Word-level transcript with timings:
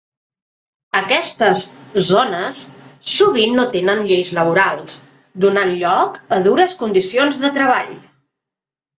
Aquestes 0.99 1.65
zones 2.11 2.61
sovint 3.15 3.53
no 3.59 3.65
tenen 3.75 4.01
lleis 4.11 4.31
laborals, 4.37 4.95
donant 5.45 5.75
lloc 5.83 6.17
a 6.39 6.41
dures 6.49 6.73
condicions 6.79 7.43
de 7.45 7.53
treball. 7.59 7.93